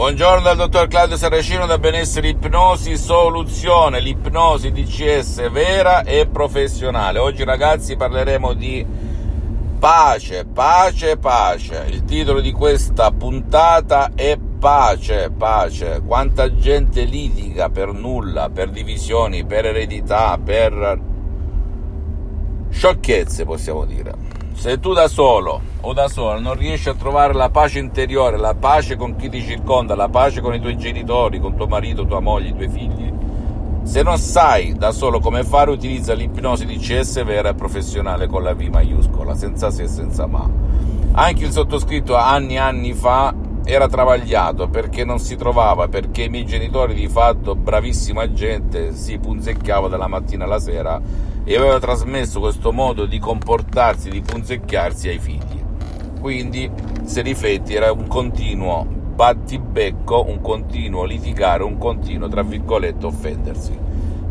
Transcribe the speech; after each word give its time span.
Buongiorno 0.00 0.40
dal 0.40 0.56
dottor 0.56 0.88
Claudio 0.88 1.18
Saracino 1.18 1.66
da 1.66 1.76
Benessere 1.76 2.28
Ipnosi 2.28 2.96
Soluzione, 2.96 4.00
l'ipnosi 4.00 4.72
DCS 4.72 5.50
vera 5.50 6.04
e 6.04 6.26
professionale. 6.26 7.18
Oggi 7.18 7.44
ragazzi 7.44 7.96
parleremo 7.96 8.54
di 8.54 8.82
pace, 9.78 10.46
pace, 10.46 11.18
pace. 11.18 11.84
Il 11.90 12.04
titolo 12.04 12.40
di 12.40 12.50
questa 12.50 13.10
puntata 13.12 14.12
è 14.14 14.38
pace, 14.38 15.30
pace. 15.36 16.00
Quanta 16.06 16.56
gente 16.56 17.02
litiga 17.02 17.68
per 17.68 17.92
nulla, 17.92 18.48
per 18.48 18.70
divisioni, 18.70 19.44
per 19.44 19.66
eredità, 19.66 20.38
per 20.42 20.98
sciocchezze 22.70 23.44
possiamo 23.44 23.84
dire. 23.84 24.39
Se 24.60 24.78
tu 24.78 24.92
da 24.92 25.08
solo 25.08 25.58
o 25.80 25.94
da 25.94 26.06
sola 26.06 26.38
non 26.38 26.52
riesci 26.52 26.90
a 26.90 26.94
trovare 26.94 27.32
la 27.32 27.48
pace 27.48 27.78
interiore, 27.78 28.36
la 28.36 28.54
pace 28.54 28.94
con 28.94 29.16
chi 29.16 29.30
ti 29.30 29.40
circonda, 29.40 29.94
la 29.94 30.10
pace 30.10 30.42
con 30.42 30.52
i 30.52 30.60
tuoi 30.60 30.76
genitori, 30.76 31.40
con 31.40 31.56
tuo 31.56 31.66
marito, 31.66 32.04
tua 32.04 32.20
moglie, 32.20 32.48
i 32.48 32.54
tuoi 32.54 32.68
figli, 32.68 33.10
se 33.84 34.02
non 34.02 34.18
sai 34.18 34.74
da 34.74 34.92
solo 34.92 35.18
come 35.18 35.44
fare, 35.44 35.70
utilizza 35.70 36.12
l'ipnosi 36.12 36.66
di 36.66 36.76
CS 36.76 37.24
vera 37.24 37.48
e 37.48 37.54
professionale 37.54 38.26
con 38.26 38.42
la 38.42 38.52
V 38.52 38.60
maiuscola, 38.60 39.34
senza 39.34 39.70
se 39.70 39.84
e 39.84 39.88
senza 39.88 40.26
ma. 40.26 40.46
Anche 41.12 41.44
il 41.46 41.52
sottoscritto 41.52 42.14
anni 42.14 42.56
e 42.56 42.58
anni 42.58 42.92
fa 42.92 43.34
era 43.72 43.88
travagliato 43.88 44.68
perché 44.68 45.04
non 45.04 45.18
si 45.18 45.36
trovava, 45.36 45.86
perché 45.88 46.24
i 46.24 46.28
miei 46.28 46.44
genitori 46.44 46.92
di 46.92 47.08
fatto, 47.08 47.54
bravissima 47.54 48.32
gente, 48.32 48.92
si 48.94 49.18
punzecchiava 49.18 49.86
dalla 49.88 50.08
mattina 50.08 50.44
alla 50.44 50.58
sera 50.58 51.00
e 51.44 51.56
aveva 51.56 51.78
trasmesso 51.78 52.40
questo 52.40 52.72
modo 52.72 53.06
di 53.06 53.18
comportarsi, 53.18 54.10
di 54.10 54.20
punzecchiarsi 54.20 55.08
ai 55.08 55.18
figli. 55.18 55.62
Quindi, 56.20 56.70
se 57.04 57.22
rifletti, 57.22 57.74
era 57.74 57.92
un 57.92 58.06
continuo 58.08 58.84
battibecco, 58.84 60.24
un 60.26 60.40
continuo 60.40 61.04
litigare, 61.04 61.62
un 61.62 61.78
continuo, 61.78 62.28
tra 62.28 62.42
virgolette, 62.42 63.06
offendersi. 63.06 63.78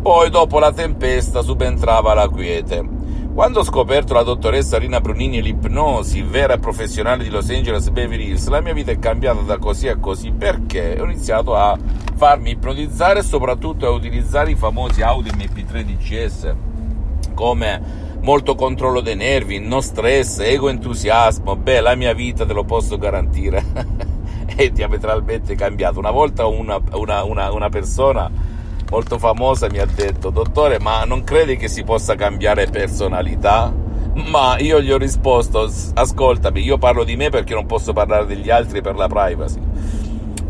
Poi, 0.02 0.30
dopo 0.30 0.60
la 0.60 0.72
tempesta, 0.72 1.42
subentrava 1.42 2.14
la 2.14 2.28
quiete. 2.28 2.99
Quando 3.40 3.62
ho 3.62 3.64
scoperto 3.64 4.14
la 4.14 4.24
dottoressa 4.24 4.78
Rina 4.78 5.00
Brunini 5.00 5.38
e 5.38 5.42
l'ipnosi 5.42 6.22
vera 6.24 6.56
e 6.56 6.60
professionale 6.60 7.24
di 7.24 7.30
Los 7.30 7.50
Angeles 7.50 7.88
Beverly 7.90 8.26
Hills, 8.26 8.50
la 8.50 8.60
mia 8.60 8.74
vita 8.74 8.92
è 8.92 9.00
cambiata 9.00 9.40
da 9.40 9.58
così 9.58 9.88
a 9.88 9.96
così. 9.96 10.34
Perché? 10.34 10.98
Ho 11.00 11.06
iniziato 11.06 11.56
a 11.56 11.80
farmi 12.18 12.50
ipnotizzare 12.50 13.20
e 13.20 13.24
soprattutto 13.24 13.88
a 13.88 13.92
utilizzare 13.92 14.52
i 14.52 14.56
famosi 14.56 15.02
Audi 15.04 15.30
MP3 15.30 15.84
DCS 15.84 16.54
come 17.34 17.82
molto 18.20 18.56
controllo 18.56 19.00
dei 19.00 19.16
nervi, 19.16 19.58
no 19.60 19.80
stress, 19.80 20.40
ego 20.40 20.68
entusiasmo, 20.68 21.56
beh 21.56 21.80
la 21.80 21.96
mia 21.96 22.12
vita 22.12 22.46
te 22.46 22.52
lo 22.52 22.66
posso 22.66 22.98
garantire 22.98 23.64
è 24.54 24.70
diametralmente 24.70 25.56
cambiata. 25.56 25.98
Una 25.98 26.12
volta 26.12 26.46
una, 26.46 26.78
una, 26.92 27.24
una, 27.24 27.54
una 27.54 27.70
persona 27.70 28.30
molto 28.90 29.18
famosa 29.18 29.70
mi 29.70 29.80
ha 29.80 29.86
detto 29.86 30.30
dottore 30.30 30.80
ma 30.80 31.04
non 31.04 31.24
credi 31.24 31.58
che 31.58 31.68
si 31.68 31.84
possa 31.84 32.16
cambiare 32.16 32.68
personalità? 32.68 33.74
Ma 34.14 34.58
io 34.58 34.82
gli 34.82 34.92
ho 34.92 34.98
risposto 34.98 35.72
ascoltami 35.94 36.62
io 36.62 36.78
parlo 36.78 37.04
di 37.04 37.16
me 37.16 37.30
perché 37.30 37.54
non 37.54 37.66
posso 37.66 37.94
parlare 37.94 38.26
degli 38.26 38.50
altri 38.50 38.82
per 38.82 38.96
la 38.96 39.08
privacy 39.08 39.60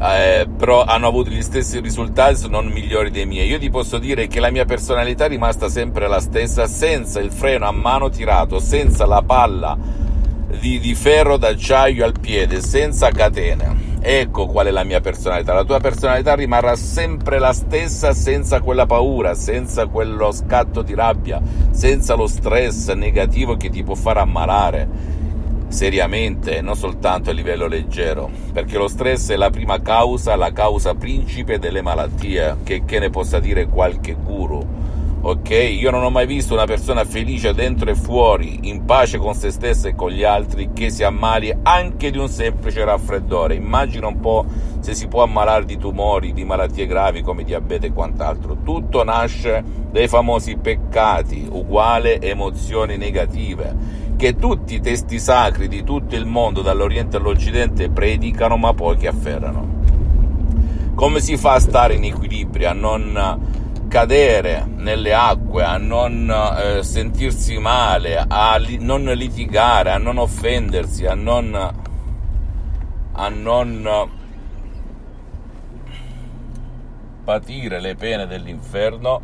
eh, 0.01 0.47
però 0.57 0.85
hanno 0.85 1.07
avuto 1.07 1.29
gli 1.29 1.41
stessi 1.41 1.81
risultati, 1.81 2.37
se 2.37 2.47
non 2.47 2.67
migliori 2.67 3.11
dei 3.11 3.25
miei. 3.25 3.49
Io 3.49 3.59
ti 3.59 3.69
posso 3.69 3.97
dire 3.97 4.27
che 4.27 4.39
la 4.39 4.49
mia 4.49 4.63
personalità 4.63 5.25
è 5.25 5.27
rimasta 5.27 5.67
sempre 5.67 6.07
la 6.07 6.21
stessa, 6.21 6.67
senza 6.67 7.19
il 7.19 7.31
freno 7.31 7.67
a 7.67 7.71
mano 7.71 8.09
tirato, 8.09 8.59
senza 8.59 9.05
la 9.05 9.21
palla 9.21 9.77
di, 10.57 10.79
di 10.79 10.95
ferro 10.95 11.37
d'acciaio 11.37 12.05
al 12.05 12.17
piede, 12.17 12.61
senza 12.61 13.09
catene. 13.09 13.88
Ecco 14.01 14.45
qual 14.45 14.67
è 14.67 14.71
la 14.71 14.83
mia 14.83 15.01
personalità. 15.01 15.53
La 15.53 15.63
tua 15.63 15.79
personalità 15.79 16.33
rimarrà 16.33 16.75
sempre 16.75 17.37
la 17.37 17.53
stessa 17.53 18.13
senza 18.13 18.61
quella 18.61 18.85
paura, 18.85 19.33
senza 19.33 19.87
quello 19.87 20.31
scatto 20.31 20.81
di 20.81 20.93
rabbia, 20.93 21.41
senza 21.71 22.15
lo 22.15 22.27
stress 22.27 22.91
negativo 22.93 23.57
che 23.57 23.69
ti 23.69 23.83
può 23.83 23.95
far 23.95 24.17
ammalare 24.17 25.17
seriamente, 25.69 26.61
non 26.61 26.75
soltanto 26.75 27.29
a 27.29 27.33
livello 27.33 27.67
leggero, 27.67 28.29
perché 28.51 28.77
lo 28.77 28.87
stress 28.87 29.29
è 29.29 29.35
la 29.35 29.51
prima 29.51 29.79
causa, 29.81 30.35
la 30.35 30.51
causa 30.51 30.95
principe 30.95 31.59
delle 31.59 31.81
malattie, 31.81 32.57
che, 32.63 32.83
che 32.85 32.99
ne 32.99 33.09
possa 33.09 33.39
dire 33.39 33.67
qualche 33.67 34.15
guru. 34.15 34.58
Ok? 35.21 35.49
Io 35.49 35.91
non 35.91 36.03
ho 36.03 36.09
mai 36.09 36.25
visto 36.25 36.53
una 36.53 36.65
persona 36.65 37.03
felice 37.03 37.53
dentro 37.53 37.89
e 37.89 37.95
fuori, 37.95 38.69
in 38.69 38.85
pace 38.85 39.17
con 39.17 39.33
se 39.33 39.51
stessa 39.51 39.89
e 39.89 39.95
con 39.95 40.11
gli 40.11 40.23
altri, 40.23 40.69
che 40.73 40.89
si 40.89 41.03
ammali 41.03 41.53
anche 41.61 42.09
di 42.09 42.17
un 42.17 42.29
semplice 42.29 42.85
raffreddore. 42.85 43.55
Immagina 43.55 44.07
un 44.07 44.19
po' 44.19 44.45
se 44.79 44.93
si 44.93 45.07
può 45.07 45.23
ammalare 45.23 45.65
di 45.65 45.77
tumori, 45.77 46.31
di 46.31 46.45
malattie 46.45 46.87
gravi 46.87 47.21
come 47.21 47.43
diabete 47.43 47.87
e 47.87 47.93
quant'altro. 47.93 48.59
Tutto 48.63 49.03
nasce 49.03 49.61
dai 49.91 50.07
famosi 50.07 50.55
peccati, 50.55 51.47
uguale 51.51 52.21
emozioni 52.21 52.95
negative 52.95 54.07
che 54.15 54.35
tutti 54.35 54.75
i 54.75 54.81
testi 54.81 55.17
sacri 55.17 55.69
di 55.69 55.83
tutto 55.83 56.15
il 56.15 56.25
mondo, 56.25 56.61
dall'Oriente 56.61 57.17
all'Occidente, 57.17 57.89
predicano, 57.89 58.57
ma 58.57 58.73
pochi 58.73 59.07
afferrano. 59.07 59.77
Come 60.93 61.21
si 61.21 61.37
fa 61.37 61.53
a 61.53 61.59
stare 61.59 61.95
in 61.95 62.03
equilibrio, 62.03 62.69
a 62.69 62.73
non 62.73 63.57
cadere 63.89 64.65
nelle 64.65 65.13
acque, 65.13 65.65
a 65.65 65.77
non 65.77 66.29
eh, 66.29 66.83
sentirsi 66.83 67.57
male, 67.57 68.23
a 68.25 68.55
li- 68.55 68.77
non 68.77 69.03
litigare, 69.03 69.91
a 69.91 69.97
non 69.97 70.17
offendersi, 70.17 71.05
a 71.05 71.15
non, 71.15 71.53
a 73.11 73.29
non 73.29 74.09
patire 77.25 77.81
le 77.81 77.95
pene 77.95 78.27
dell'inferno, 78.27 79.21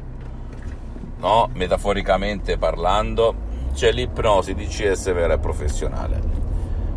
no? 1.20 1.50
metaforicamente 1.54 2.58
parlando, 2.58 3.34
c'è 3.74 3.92
l'ipnosi 3.92 4.56
DCS 4.56 5.14
vera 5.14 5.36
e 5.36 5.40
professionale. 5.40 6.22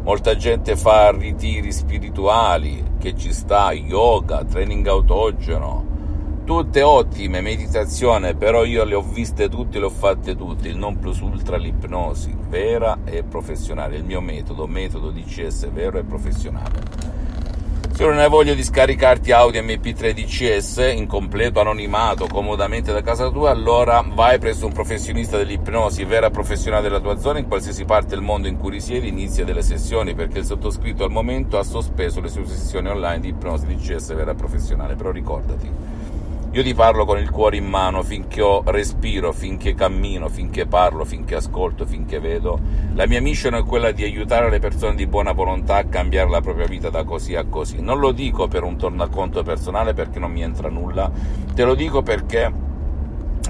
Molta 0.02 0.34
gente 0.36 0.74
fa 0.74 1.10
ritiri 1.10 1.70
spirituali, 1.70 2.96
che 2.98 3.14
ci 3.14 3.32
sta, 3.32 3.72
yoga, 3.72 4.42
training 4.42 4.86
autogeno, 4.86 5.97
tutte 6.48 6.80
ottime, 6.80 7.42
meditazione, 7.42 8.34
però 8.34 8.64
io 8.64 8.82
le 8.84 8.94
ho 8.94 9.02
viste 9.02 9.50
tutte, 9.50 9.78
le 9.78 9.84
ho 9.84 9.90
fatte 9.90 10.34
tutte, 10.34 10.66
il 10.68 10.78
non 10.78 10.98
plus 10.98 11.20
ultra 11.20 11.58
l'ipnosi, 11.58 12.34
vera 12.48 13.00
e 13.04 13.22
professionale, 13.22 13.96
il 13.96 14.04
mio 14.04 14.22
metodo, 14.22 14.66
metodo 14.66 15.10
DCS 15.10 15.68
vero 15.68 15.98
e 15.98 16.04
professionale. 16.04 16.80
Se 17.92 18.02
non 18.02 18.18
hai 18.18 18.30
voglia 18.30 18.54
di 18.54 18.64
scaricarti 18.64 19.30
Audi 19.30 19.58
MP3 19.60 20.14
DCS 20.14 20.94
in 20.96 21.06
completo 21.06 21.60
anonimato 21.60 22.26
comodamente 22.26 22.94
da 22.94 23.02
casa 23.02 23.28
tua, 23.28 23.50
allora 23.50 24.02
vai 24.10 24.38
presso 24.38 24.64
un 24.64 24.72
professionista 24.72 25.36
dell'ipnosi 25.36 26.04
vera 26.04 26.30
professionale 26.30 26.84
della 26.84 27.00
tua 27.00 27.18
zona 27.18 27.40
in 27.40 27.46
qualsiasi 27.46 27.84
parte 27.84 28.14
del 28.14 28.22
mondo 28.22 28.48
in 28.48 28.56
cui 28.56 28.70
risiedi, 28.70 29.08
inizia 29.08 29.44
delle 29.44 29.60
sessioni 29.60 30.14
perché 30.14 30.38
il 30.38 30.46
sottoscritto 30.46 31.04
al 31.04 31.10
momento 31.10 31.58
ha 31.58 31.62
sospeso 31.62 32.22
le 32.22 32.28
sue 32.28 32.46
sessioni 32.46 32.88
online 32.88 33.20
di 33.20 33.28
ipnosi 33.28 33.66
DCS 33.66 34.14
vera 34.14 34.32
professionale, 34.32 34.94
però 34.94 35.10
ricordati 35.10 35.97
io 36.50 36.62
ti 36.62 36.72
parlo 36.72 37.04
con 37.04 37.18
il 37.18 37.30
cuore 37.30 37.58
in 37.58 37.66
mano 37.66 38.02
finché 38.02 38.40
ho 38.40 38.62
respiro, 38.64 39.32
finché 39.32 39.74
cammino, 39.74 40.28
finché 40.28 40.66
parlo, 40.66 41.04
finché 41.04 41.34
ascolto, 41.34 41.84
finché 41.84 42.20
vedo. 42.20 42.58
La 42.94 43.06
mia 43.06 43.20
mission 43.20 43.54
è 43.54 43.62
quella 43.64 43.90
di 43.90 44.02
aiutare 44.02 44.48
le 44.48 44.58
persone 44.58 44.94
di 44.94 45.06
buona 45.06 45.32
volontà 45.32 45.76
a 45.76 45.84
cambiare 45.84 46.30
la 46.30 46.40
propria 46.40 46.66
vita 46.66 46.88
da 46.88 47.04
così 47.04 47.34
a 47.34 47.44
così. 47.44 47.82
Non 47.82 47.98
lo 47.98 48.12
dico 48.12 48.48
per 48.48 48.62
un 48.62 48.78
tornaconto 48.78 49.42
personale 49.42 49.92
perché 49.92 50.18
non 50.18 50.32
mi 50.32 50.42
entra 50.42 50.70
nulla, 50.70 51.10
te 51.54 51.64
lo 51.64 51.74
dico 51.74 52.02
perché 52.02 52.50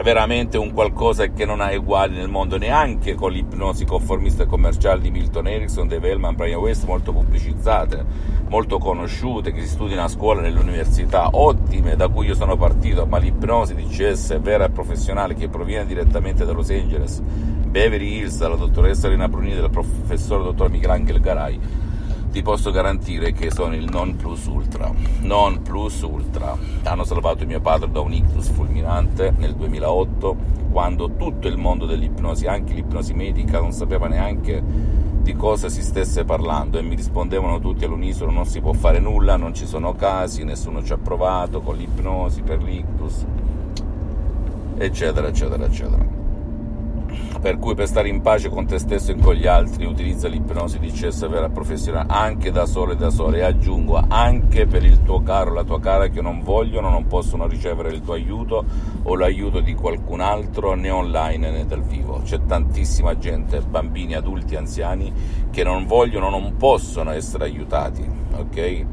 veramente 0.03 0.57
un 0.59 0.73
qualcosa 0.73 1.27
che 1.27 1.45
non 1.45 1.61
ha 1.61 1.75
uguali 1.75 2.15
nel 2.15 2.29
mondo, 2.29 2.57
neanche 2.57 3.15
con 3.15 3.33
l'ipnosi 3.33 3.85
conformista 3.85 4.45
e 4.45 4.47
commerciale 4.47 5.01
di 5.01 5.11
Milton 5.11 5.49
Erickson, 5.49 5.89
Dave 5.89 6.11
Hellman, 6.11 6.37
Brian 6.37 6.61
West, 6.61 6.85
molto 6.85 7.13
pubblicizzate, 7.13 8.05
molto 8.49 8.79
conosciute, 8.79 9.53
che 9.53 9.61
si 9.61 9.69
studiano 9.69 10.05
a 10.05 10.09
scuola, 10.09 10.41
nelle 10.41 10.61
università, 10.61 11.31
ottime, 11.33 11.97
da 11.97 12.09
cui 12.09 12.27
io 12.27 12.35
sono 12.35 12.57
partito, 12.57 13.07
ma 13.07 13.19
l'ipnosi 13.19 13.75
di 13.75 13.87
CS 13.87 14.39
vera 14.41 14.67
e 14.67 14.71
professionale 14.71 15.35
che 15.35 15.49
proviene 15.49 15.87
direttamente 15.87 16.45
da 16.45 16.53
Los 16.53 16.71
Angeles, 16.71 17.21
Beverly 17.21 18.19
Hills, 18.19 18.39
dalla 18.39 18.57
dottoressa 18.57 19.09
Elena 19.09 19.29
Brunini 19.29 19.57
e 19.57 19.61
dal 19.61 19.71
professore 19.71 20.45
dottor 20.45 20.71
Michelangelo 20.71 21.21
Garai, 21.21 21.61
ti 22.31 22.43
posso 22.43 22.71
garantire 22.71 23.33
che 23.33 23.51
sono 23.51 23.75
il 23.75 23.89
non 23.91 24.17
plus 24.17 24.47
ultra. 24.47 24.93
Non 25.21 25.63
plus 25.63 26.03
ultra. 26.03 26.57
Hanno 26.85 27.05
salvato 27.05 27.45
mio 27.47 27.61
padre 27.61 27.91
da 27.91 28.01
un 28.01 28.13
ictus 28.13 28.49
fulminante 28.49 29.33
nel 29.37 29.55
2008, 29.55 30.37
quando 30.71 31.15
tutto 31.17 31.49
il 31.49 31.57
mondo 31.57 31.87
dell'ipnosi, 31.87 32.47
anche 32.47 32.75
l'ipnosi 32.75 33.15
medica, 33.15 33.61
non 33.61 33.73
sapeva 33.73 34.07
neanche 34.07 34.63
di 35.29 35.35
cosa 35.35 35.69
si 35.69 35.83
stesse 35.83 36.25
parlando 36.25 36.79
e 36.79 36.83
mi 36.83 36.95
rispondevano 36.95 37.59
tutti 37.61 37.85
all'unisono 37.85 38.31
non 38.31 38.47
si 38.47 38.63
può 38.63 38.73
fare 38.73 38.99
nulla, 38.99 39.37
non 39.37 39.53
ci 39.53 39.67
sono 39.67 39.95
casi, 39.95 40.43
nessuno 40.43 40.83
ci 40.83 40.93
ha 40.93 40.97
provato 40.97 41.61
con 41.61 41.77
l'ipnosi 41.77 42.41
per 42.41 42.63
l'ictus, 42.63 43.27
eccetera, 44.79 45.29
eccetera, 45.29 45.67
eccetera. 45.67 46.18
Per 47.41 47.59
cui 47.59 47.75
per 47.75 47.87
stare 47.87 48.09
in 48.09 48.21
pace 48.21 48.49
con 48.49 48.67
te 48.67 48.79
stesso 48.79 49.13
e 49.13 49.17
con 49.17 49.35
gli 49.35 49.47
altri 49.47 49.85
utilizza 49.85 50.29
l'ipnosi 50.29 50.79
di 50.79 50.93
cesso 50.93 51.29
vera 51.29 51.49
professionale 51.49 52.09
anche 52.11 52.51
da 52.51 52.67
solo 52.67 52.93
e 52.93 52.97
da 52.97 53.11
solo 53.11 53.37
e 53.37 53.43
aggiungo 53.43 54.03
anche 54.09 54.67
per 54.67 54.85
il 54.85 55.03
tuo 55.03 55.23
caro 55.23 55.53
la 55.53 55.65
tua 55.65 55.81
cara 55.81 56.09
che 56.09 56.21
non 56.21 56.43
vogliono, 56.43 56.91
non 56.91 57.07
possono 57.07 57.47
ricevere 57.47 57.91
il 57.91 58.03
tuo 58.03 58.15
aiuto 58.15 58.65
o 59.03 59.17
l'aiuto 59.17 59.61
di 59.61 59.75
qualcun 59.75 60.21
altro 60.21 60.75
né 60.75 60.91
online 60.91 61.51
né 61.51 61.67
dal 61.67 61.83
vivo. 61.83 62.21
C'è 62.25 62.45
tantissima 62.45 63.17
gente, 63.19 63.61
bambini, 63.61 64.15
adulti, 64.15 64.57
anziani 64.57 65.13
che 65.51 65.63
non 65.63 65.87
vogliono, 65.87 66.31
non 66.31 66.57
possono 66.57 67.11
essere 67.11 67.45
aiutati, 67.45 68.05
ok? 68.37 68.87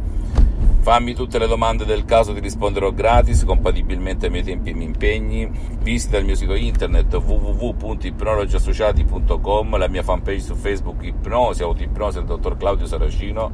Fammi 0.86 1.16
tutte 1.16 1.40
le 1.40 1.48
domande 1.48 1.84
del 1.84 2.06
caso, 2.06 2.32
ti 2.32 2.40
risponderò 2.40 2.92
gratis, 2.92 3.44
compatibilmente 3.44 4.28
ai 4.28 4.32
miei 4.32 4.44
tempi 4.44 4.70
e 4.70 4.76
miei 4.76 4.86
impegni. 4.86 5.50
Visita 5.82 6.20
il 6.20 6.26
mio 6.26 6.36
sito 6.36 6.54
internet 6.54 7.12
www.ipnologiassociati.com, 7.12 9.78
la 9.78 9.88
mia 9.88 10.04
fanpage 10.04 10.42
su 10.42 10.54
Facebook 10.54 11.04
Ipnosi, 11.04 11.64
Autoipnosi 11.64 12.20
del 12.20 12.28
dottor 12.28 12.56
Claudio 12.58 12.86
Saracino. 12.86 13.52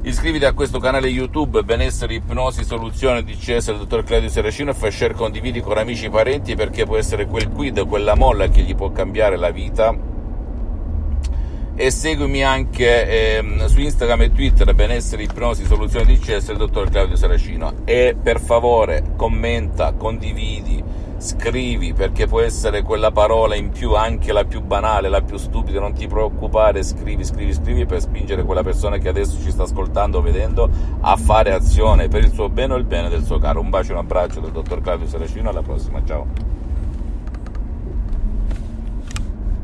Iscriviti 0.00 0.46
a 0.46 0.54
questo 0.54 0.78
canale 0.78 1.08
YouTube 1.08 1.62
Benessere 1.62 2.14
Ipnosi 2.14 2.64
Soluzione 2.64 3.22
DCS 3.22 3.66
del 3.66 3.76
dottor 3.76 4.04
Claudio 4.04 4.30
Saracino 4.30 4.70
e 4.70 4.74
fai 4.74 4.92
share 4.92 5.12
condividi 5.12 5.60
con 5.60 5.76
amici 5.76 6.06
e 6.06 6.10
parenti 6.10 6.54
perché 6.54 6.86
può 6.86 6.96
essere 6.96 7.26
quel 7.26 7.50
quid, 7.50 7.86
quella 7.86 8.14
molla 8.14 8.48
che 8.48 8.62
gli 8.62 8.74
può 8.74 8.90
cambiare 8.92 9.36
la 9.36 9.50
vita 9.50 10.09
e 11.80 11.90
seguimi 11.90 12.44
anche 12.44 13.38
eh, 13.38 13.68
su 13.68 13.80
Instagram 13.80 14.20
e 14.20 14.32
Twitter 14.32 14.74
benessere 14.74 15.22
ipnosi 15.22 15.64
soluzione 15.64 16.04
di 16.04 16.18
CS 16.18 16.48
il 16.48 16.58
dottor 16.58 16.90
Claudio 16.90 17.16
Saracino. 17.16 17.72
E 17.86 18.14
per 18.22 18.38
favore 18.38 19.14
commenta 19.16 19.94
condividi 19.94 20.84
scrivi 21.16 21.94
perché 21.94 22.26
può 22.26 22.42
essere 22.42 22.82
quella 22.82 23.12
parola 23.12 23.54
in 23.54 23.70
più 23.70 23.94
anche 23.94 24.30
la 24.30 24.44
più 24.44 24.60
banale 24.60 25.08
la 25.08 25.22
più 25.22 25.38
stupida. 25.38 25.80
Non 25.80 25.94
ti 25.94 26.06
preoccupare 26.06 26.82
scrivi 26.82 27.24
scrivi 27.24 27.54
scrivi 27.54 27.86
per 27.86 28.02
spingere 28.02 28.44
quella 28.44 28.62
persona 28.62 28.98
che 28.98 29.08
adesso 29.08 29.40
ci 29.40 29.50
sta 29.50 29.62
ascoltando 29.62 30.20
vedendo 30.20 30.68
a 31.00 31.16
fare 31.16 31.54
azione 31.54 32.08
per 32.08 32.22
il 32.24 32.30
suo 32.30 32.50
bene 32.50 32.74
o 32.74 32.76
il 32.76 32.84
bene 32.84 33.08
del 33.08 33.24
suo 33.24 33.38
caro. 33.38 33.58
Un 33.58 33.70
bacio 33.70 33.92
e 33.92 33.94
un 33.94 34.00
abbraccio 34.00 34.40
del 34.40 34.52
dottor 34.52 34.82
Claudio 34.82 35.08
Saracino 35.08 35.48
alla 35.48 35.62
prossima 35.62 36.02
ciao 36.04 36.49